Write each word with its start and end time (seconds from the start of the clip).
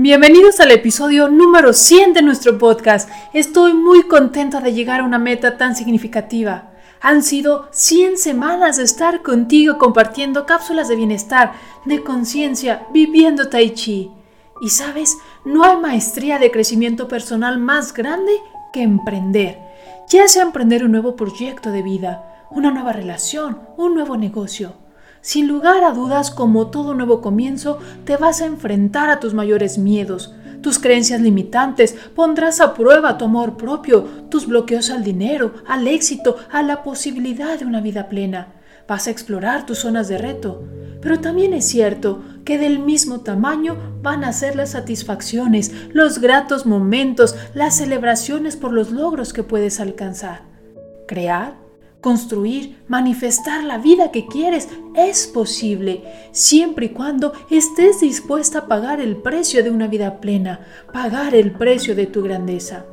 Bienvenidos 0.00 0.60
al 0.60 0.70
episodio 0.70 1.28
número 1.28 1.72
100 1.72 2.12
de 2.12 2.22
nuestro 2.22 2.56
podcast. 2.56 3.10
Estoy 3.32 3.74
muy 3.74 4.04
contenta 4.04 4.60
de 4.60 4.72
llegar 4.72 5.00
a 5.00 5.02
una 5.02 5.18
meta 5.18 5.56
tan 5.56 5.74
significativa. 5.74 6.70
Han 7.00 7.24
sido 7.24 7.68
100 7.72 8.16
semanas 8.16 8.76
de 8.76 8.84
estar 8.84 9.22
contigo 9.22 9.76
compartiendo 9.76 10.46
cápsulas 10.46 10.86
de 10.86 10.94
bienestar, 10.94 11.54
de 11.84 12.04
conciencia, 12.04 12.86
viviendo 12.92 13.48
tai 13.48 13.70
chi. 13.70 14.12
Y 14.60 14.68
sabes, 14.68 15.18
no 15.44 15.64
hay 15.64 15.78
maestría 15.78 16.38
de 16.38 16.52
crecimiento 16.52 17.08
personal 17.08 17.58
más 17.58 17.92
grande 17.92 18.34
que 18.72 18.82
emprender. 18.82 19.58
Ya 20.08 20.28
sea 20.28 20.44
emprender 20.44 20.84
un 20.84 20.92
nuevo 20.92 21.16
proyecto 21.16 21.72
de 21.72 21.82
vida, 21.82 22.46
una 22.52 22.70
nueva 22.70 22.92
relación, 22.92 23.62
un 23.76 23.96
nuevo 23.96 24.16
negocio. 24.16 24.74
Sin 25.28 25.46
lugar 25.46 25.84
a 25.84 25.92
dudas, 25.92 26.30
como 26.30 26.68
todo 26.68 26.94
nuevo 26.94 27.20
comienzo, 27.20 27.80
te 28.06 28.16
vas 28.16 28.40
a 28.40 28.46
enfrentar 28.46 29.10
a 29.10 29.20
tus 29.20 29.34
mayores 29.34 29.76
miedos, 29.76 30.32
tus 30.62 30.78
creencias 30.78 31.20
limitantes, 31.20 31.94
pondrás 32.14 32.62
a 32.62 32.72
prueba 32.72 33.18
tu 33.18 33.26
amor 33.26 33.58
propio, 33.58 34.04
tus 34.30 34.46
bloqueos 34.46 34.88
al 34.88 35.04
dinero, 35.04 35.52
al 35.66 35.86
éxito, 35.86 36.38
a 36.50 36.62
la 36.62 36.82
posibilidad 36.82 37.58
de 37.58 37.66
una 37.66 37.82
vida 37.82 38.08
plena. 38.08 38.54
Vas 38.88 39.06
a 39.06 39.10
explorar 39.10 39.66
tus 39.66 39.80
zonas 39.80 40.08
de 40.08 40.16
reto. 40.16 40.64
Pero 41.02 41.20
también 41.20 41.52
es 41.52 41.68
cierto 41.68 42.22
que 42.46 42.56
del 42.56 42.78
mismo 42.78 43.20
tamaño 43.20 43.76
van 44.00 44.24
a 44.24 44.32
ser 44.32 44.56
las 44.56 44.70
satisfacciones, 44.70 45.74
los 45.92 46.20
gratos 46.20 46.64
momentos, 46.64 47.36
las 47.52 47.76
celebraciones 47.76 48.56
por 48.56 48.72
los 48.72 48.92
logros 48.92 49.34
que 49.34 49.42
puedes 49.42 49.78
alcanzar. 49.78 50.40
Crear 51.06 51.67
Construir, 52.00 52.84
manifestar 52.86 53.64
la 53.64 53.78
vida 53.78 54.12
que 54.12 54.26
quieres 54.26 54.68
es 54.94 55.26
posible, 55.26 56.04
siempre 56.30 56.86
y 56.86 56.88
cuando 56.90 57.32
estés 57.50 58.00
dispuesta 58.00 58.60
a 58.60 58.66
pagar 58.68 59.00
el 59.00 59.16
precio 59.16 59.64
de 59.64 59.70
una 59.70 59.88
vida 59.88 60.20
plena, 60.20 60.60
pagar 60.92 61.34
el 61.34 61.50
precio 61.50 61.96
de 61.96 62.06
tu 62.06 62.22
grandeza. 62.22 62.84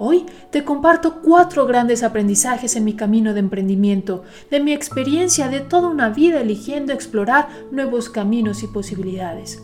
Hoy 0.00 0.26
te 0.50 0.64
comparto 0.64 1.20
cuatro 1.22 1.64
grandes 1.66 2.02
aprendizajes 2.02 2.74
en 2.74 2.84
mi 2.84 2.94
camino 2.94 3.34
de 3.34 3.40
emprendimiento, 3.40 4.24
de 4.50 4.58
mi 4.58 4.72
experiencia 4.72 5.48
de 5.48 5.60
toda 5.60 5.88
una 5.88 6.08
vida 6.08 6.40
eligiendo 6.40 6.92
explorar 6.92 7.48
nuevos 7.70 8.10
caminos 8.10 8.64
y 8.64 8.66
posibilidades. 8.66 9.62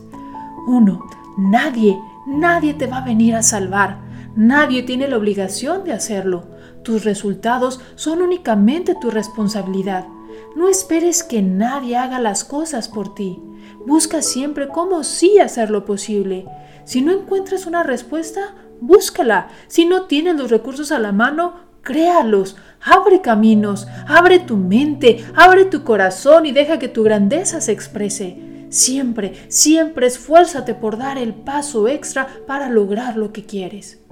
1. 0.67 1.05
Nadie, 1.39 1.99
nadie 2.25 2.73
te 2.73 2.87
va 2.87 2.99
a 2.99 3.05
venir 3.05 3.35
a 3.35 3.43
salvar. 3.43 4.06
Nadie 4.37 4.83
tiene 4.83 5.07
la 5.07 5.17
obligación 5.17 5.83
de 5.83 5.93
hacerlo. 5.93 6.45
Tus 6.83 7.03
resultados 7.05 7.81
son 7.95 8.21
únicamente 8.21 8.93
tu 8.93 9.09
responsabilidad. 9.09 10.05
No 10.55 10.67
esperes 10.69 11.23
que 11.23 11.41
nadie 11.41 11.97
haga 11.97 12.19
las 12.19 12.43
cosas 12.43 12.87
por 12.87 13.15
ti. 13.15 13.41
Busca 13.87 14.21
siempre 14.21 14.67
cómo 14.67 15.03
sí 15.03 15.39
hacerlo 15.39 15.85
posible. 15.85 16.45
Si 16.85 17.01
no 17.01 17.13
encuentras 17.13 17.65
una 17.65 17.81
respuesta, 17.81 18.53
búscala. 18.79 19.47
Si 19.67 19.85
no 19.85 20.03
tienes 20.03 20.35
los 20.35 20.51
recursos 20.51 20.91
a 20.91 20.99
la 20.99 21.11
mano, 21.11 21.55
créalos. 21.81 22.57
Abre 22.79 23.21
caminos, 23.21 23.87
abre 24.07 24.37
tu 24.37 24.55
mente, 24.55 25.25
abre 25.35 25.65
tu 25.65 25.83
corazón 25.83 26.45
y 26.45 26.51
deja 26.51 26.77
que 26.77 26.89
tu 26.89 27.01
grandeza 27.01 27.59
se 27.59 27.71
exprese. 27.71 28.37
Siempre, 28.69 29.33
siempre 29.47 30.05
esfuérzate 30.05 30.75
por 30.75 30.99
dar 30.99 31.17
el 31.17 31.33
paso 31.33 31.87
extra 31.87 32.27
para 32.45 32.69
lograr 32.69 33.17
lo 33.17 33.33
que 33.33 33.43
quieres. 33.43 34.03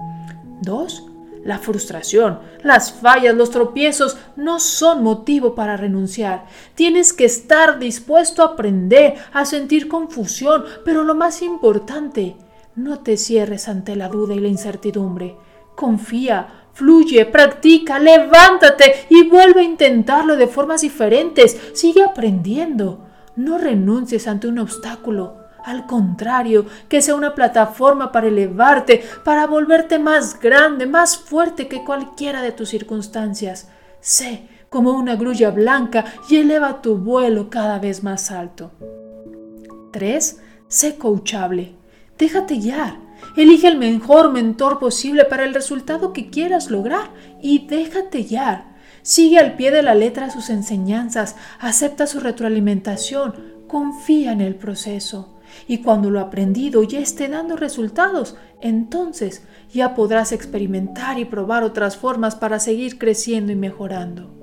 2 0.62 1.10
la 1.46 1.58
frustración, 1.60 2.40
las 2.62 2.92
fallas, 2.92 3.34
los 3.34 3.50
tropiezos 3.50 4.16
no 4.34 4.58
son 4.58 5.04
motivo 5.04 5.54
para 5.54 5.76
renunciar. 5.76 6.46
Tienes 6.74 7.12
que 7.12 7.24
estar 7.24 7.78
dispuesto 7.78 8.42
a 8.42 8.46
aprender, 8.46 9.14
a 9.32 9.44
sentir 9.44 9.86
confusión, 9.86 10.64
pero 10.84 11.04
lo 11.04 11.14
más 11.14 11.42
importante, 11.42 12.36
no 12.74 12.98
te 12.98 13.16
cierres 13.16 13.68
ante 13.68 13.94
la 13.94 14.08
duda 14.08 14.34
y 14.34 14.40
la 14.40 14.48
incertidumbre. 14.48 15.36
Confía, 15.76 16.48
fluye, 16.72 17.24
practica, 17.26 18.00
levántate 18.00 19.06
y 19.08 19.28
vuelve 19.28 19.60
a 19.60 19.64
intentarlo 19.64 20.36
de 20.36 20.48
formas 20.48 20.80
diferentes. 20.80 21.56
Sigue 21.74 22.02
aprendiendo. 22.02 23.06
No 23.36 23.56
renuncies 23.56 24.26
ante 24.26 24.48
un 24.48 24.58
obstáculo. 24.58 25.45
Al 25.66 25.84
contrario, 25.84 26.64
que 26.88 27.02
sea 27.02 27.16
una 27.16 27.34
plataforma 27.34 28.12
para 28.12 28.28
elevarte, 28.28 29.02
para 29.24 29.48
volverte 29.48 29.98
más 29.98 30.38
grande, 30.38 30.86
más 30.86 31.18
fuerte 31.18 31.66
que 31.66 31.82
cualquiera 31.82 32.40
de 32.40 32.52
tus 32.52 32.68
circunstancias. 32.68 33.68
Sé 33.98 34.48
como 34.68 34.92
una 34.92 35.16
grulla 35.16 35.50
blanca 35.50 36.04
y 36.30 36.36
eleva 36.36 36.82
tu 36.82 36.98
vuelo 36.98 37.50
cada 37.50 37.80
vez 37.80 38.04
más 38.04 38.30
alto. 38.30 38.70
3. 39.90 40.40
Sé 40.68 40.98
coachable. 40.98 41.74
Déjate 42.16 42.58
guiar. 42.58 43.00
Elige 43.36 43.66
el 43.66 43.76
mejor 43.76 44.30
mentor 44.30 44.78
posible 44.78 45.24
para 45.24 45.42
el 45.42 45.52
resultado 45.52 46.12
que 46.12 46.30
quieras 46.30 46.70
lograr 46.70 47.10
y 47.42 47.66
déjate 47.66 48.22
guiar. 48.22 48.76
Sigue 49.02 49.40
al 49.40 49.56
pie 49.56 49.72
de 49.72 49.82
la 49.82 49.96
letra 49.96 50.30
sus 50.30 50.48
enseñanzas, 50.48 51.34
acepta 51.58 52.06
su 52.06 52.20
retroalimentación, 52.20 53.55
confía 53.66 54.32
en 54.32 54.40
el 54.40 54.54
proceso. 54.54 55.36
Y 55.68 55.78
cuando 55.78 56.10
lo 56.10 56.20
aprendido 56.20 56.82
ya 56.82 57.00
esté 57.00 57.28
dando 57.28 57.56
resultados, 57.56 58.36
entonces 58.60 59.42
ya 59.72 59.94
podrás 59.94 60.32
experimentar 60.32 61.18
y 61.18 61.24
probar 61.24 61.62
otras 61.62 61.96
formas 61.96 62.34
para 62.36 62.58
seguir 62.58 62.98
creciendo 62.98 63.52
y 63.52 63.56
mejorando. 63.56 64.34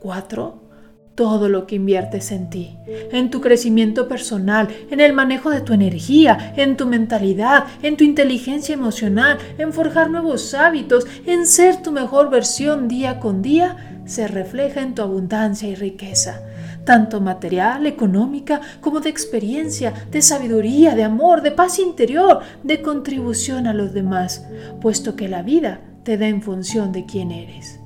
4. 0.00 0.70
Todo 1.14 1.48
lo 1.50 1.66
que 1.66 1.76
inviertes 1.76 2.32
en 2.32 2.48
ti, 2.48 2.78
en 2.86 3.30
tu 3.30 3.42
crecimiento 3.42 4.08
personal, 4.08 4.68
en 4.90 5.00
el 5.00 5.12
manejo 5.12 5.50
de 5.50 5.60
tu 5.60 5.74
energía, 5.74 6.54
en 6.56 6.76
tu 6.76 6.86
mentalidad, 6.86 7.66
en 7.82 7.98
tu 7.98 8.04
inteligencia 8.04 8.72
emocional, 8.72 9.38
en 9.58 9.72
forjar 9.74 10.08
nuevos 10.08 10.54
hábitos, 10.54 11.06
en 11.26 11.46
ser 11.46 11.82
tu 11.82 11.92
mejor 11.92 12.30
versión 12.30 12.88
día 12.88 13.20
con 13.20 13.42
día, 13.42 14.00
se 14.06 14.28
refleja 14.28 14.80
en 14.80 14.94
tu 14.94 15.02
abundancia 15.02 15.68
y 15.68 15.74
riqueza 15.74 16.42
tanto 16.90 17.20
material, 17.20 17.86
económica, 17.86 18.60
como 18.80 18.98
de 18.98 19.10
experiencia, 19.10 19.94
de 20.10 20.20
sabiduría, 20.20 20.96
de 20.96 21.04
amor, 21.04 21.40
de 21.40 21.52
paz 21.52 21.78
interior, 21.78 22.40
de 22.64 22.82
contribución 22.82 23.68
a 23.68 23.72
los 23.72 23.92
demás, 23.92 24.44
puesto 24.80 25.14
que 25.14 25.28
la 25.28 25.42
vida 25.42 25.82
te 26.02 26.18
da 26.18 26.26
en 26.26 26.42
función 26.42 26.90
de 26.90 27.06
quién 27.06 27.30
eres. 27.30 27.78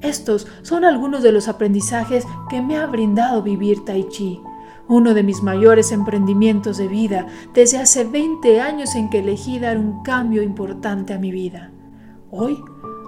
Estos 0.00 0.46
son 0.62 0.86
algunos 0.86 1.22
de 1.22 1.30
los 1.30 1.46
aprendizajes 1.46 2.24
que 2.48 2.62
me 2.62 2.78
ha 2.78 2.86
brindado 2.86 3.42
vivir 3.42 3.84
Tai 3.84 4.08
Chi, 4.08 4.40
uno 4.88 5.12
de 5.12 5.24
mis 5.24 5.42
mayores 5.42 5.92
emprendimientos 5.92 6.78
de 6.78 6.88
vida 6.88 7.26
desde 7.52 7.76
hace 7.76 8.04
20 8.04 8.62
años 8.62 8.94
en 8.94 9.10
que 9.10 9.18
elegí 9.18 9.58
dar 9.58 9.76
un 9.76 10.02
cambio 10.02 10.42
importante 10.42 11.12
a 11.12 11.18
mi 11.18 11.32
vida. 11.32 11.70
Hoy 12.30 12.56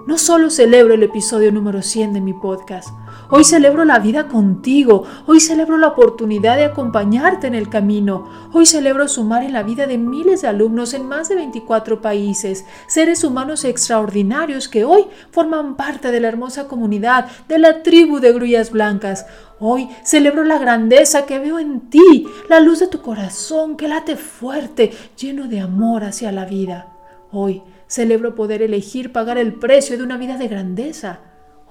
no 0.07 0.17
solo 0.17 0.49
celebro 0.49 0.93
el 0.95 1.03
episodio 1.03 1.51
número 1.51 1.81
100 1.81 2.13
de 2.13 2.21
mi 2.21 2.33
podcast, 2.33 2.89
hoy 3.29 3.43
celebro 3.43 3.85
la 3.85 3.99
vida 3.99 4.27
contigo, 4.27 5.03
hoy 5.27 5.39
celebro 5.39 5.77
la 5.77 5.89
oportunidad 5.89 6.57
de 6.57 6.65
acompañarte 6.65 7.47
en 7.47 7.55
el 7.55 7.69
camino, 7.69 8.29
hoy 8.53 8.65
celebro 8.65 9.07
sumar 9.07 9.43
en 9.43 9.53
la 9.53 9.63
vida 9.63 9.87
de 9.87 9.97
miles 9.97 10.41
de 10.41 10.47
alumnos 10.47 10.93
en 10.93 11.07
más 11.07 11.29
de 11.29 11.35
24 11.35 12.01
países, 12.01 12.65
seres 12.87 13.23
humanos 13.23 13.63
extraordinarios 13.63 14.67
que 14.67 14.85
hoy 14.85 15.05
forman 15.31 15.75
parte 15.75 16.11
de 16.11 16.19
la 16.19 16.29
hermosa 16.29 16.67
comunidad 16.67 17.27
de 17.47 17.59
la 17.59 17.83
tribu 17.83 18.19
de 18.19 18.33
grullas 18.33 18.71
blancas. 18.71 19.25
Hoy 19.59 19.89
celebro 20.03 20.43
la 20.43 20.57
grandeza 20.57 21.27
que 21.27 21.37
veo 21.37 21.59
en 21.59 21.81
ti, 21.91 22.27
la 22.49 22.59
luz 22.59 22.79
de 22.79 22.87
tu 22.87 23.01
corazón 23.01 23.77
que 23.77 23.87
late 23.87 24.15
fuerte, 24.15 24.91
lleno 25.15 25.47
de 25.47 25.59
amor 25.59 26.03
hacia 26.03 26.31
la 26.31 26.45
vida. 26.45 26.87
Hoy 27.31 27.61
celebro 27.91 28.35
poder 28.35 28.61
elegir 28.61 29.11
pagar 29.11 29.37
el 29.37 29.53
precio 29.53 29.97
de 29.97 30.03
una 30.03 30.17
vida 30.17 30.37
de 30.37 30.47
grandeza. 30.47 31.19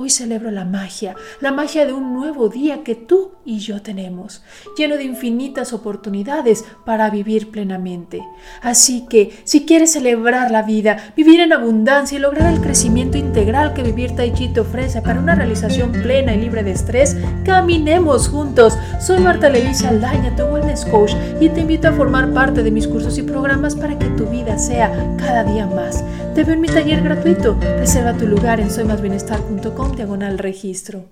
Hoy 0.02 0.08
celebro 0.08 0.50
la 0.50 0.64
magia, 0.64 1.14
la 1.42 1.52
magia 1.52 1.84
de 1.84 1.92
un 1.92 2.14
nuevo 2.14 2.48
día 2.48 2.82
que 2.82 2.94
tú 2.94 3.32
y 3.44 3.58
yo 3.58 3.82
tenemos, 3.82 4.42
lleno 4.74 4.96
de 4.96 5.04
infinitas 5.04 5.74
oportunidades 5.74 6.64
para 6.86 7.10
vivir 7.10 7.50
plenamente. 7.50 8.22
Así 8.62 9.04
que, 9.10 9.38
si 9.44 9.66
quieres 9.66 9.92
celebrar 9.92 10.50
la 10.50 10.62
vida, 10.62 11.12
vivir 11.18 11.40
en 11.40 11.52
abundancia 11.52 12.16
y 12.16 12.22
lograr 12.22 12.50
el 12.50 12.62
crecimiento 12.62 13.18
integral 13.18 13.74
que 13.74 13.82
Vivir 13.82 14.16
Tai 14.16 14.32
Chi 14.32 14.48
te 14.48 14.60
ofrece 14.60 15.02
para 15.02 15.20
una 15.20 15.34
realización 15.34 15.92
plena 15.92 16.34
y 16.34 16.40
libre 16.40 16.62
de 16.62 16.70
estrés, 16.70 17.18
caminemos 17.44 18.26
juntos. 18.26 18.78
Soy 19.02 19.18
Marta 19.18 19.50
Levisa 19.50 19.90
Aldaña, 19.90 20.34
tu 20.34 20.44
wellness 20.44 20.86
coach, 20.86 21.12
y 21.42 21.50
te 21.50 21.60
invito 21.60 21.88
a 21.88 21.92
formar 21.92 22.32
parte 22.32 22.62
de 22.62 22.70
mis 22.70 22.88
cursos 22.88 23.18
y 23.18 23.22
programas 23.22 23.74
para 23.74 23.98
que 23.98 24.06
tu 24.06 24.24
vida 24.24 24.56
sea 24.56 24.90
cada 25.18 25.44
día 25.44 25.66
más. 25.66 26.02
Te 26.34 26.42
veo 26.42 26.54
en 26.54 26.62
mi 26.62 26.68
taller 26.68 27.02
gratuito. 27.02 27.58
Reserva 27.78 28.14
tu 28.14 28.26
lugar 28.26 28.60
en 28.60 28.70
soymasbienestar.com 28.70 29.89
diagonal 29.96 30.38
registro. 30.38 31.10